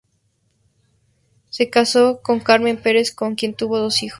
[1.51, 4.09] Se casó con Carmen Perez, con quien tuvo dos hijos.